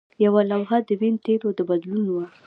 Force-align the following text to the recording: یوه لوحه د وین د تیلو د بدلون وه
یوه 0.25 0.41
لوحه 0.51 0.77
د 0.87 0.89
وین 0.99 1.15
د 1.17 1.21
تیلو 1.25 1.49
د 1.57 1.59
بدلون 1.69 2.03
وه 2.13 2.25